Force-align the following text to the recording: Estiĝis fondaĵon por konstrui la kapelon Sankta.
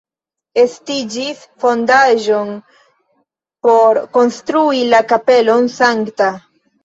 Estiĝis 0.59 1.41
fondaĵon 1.63 2.55
por 3.67 3.99
konstrui 4.17 4.81
la 4.95 5.03
kapelon 5.13 5.69
Sankta. 5.77 6.31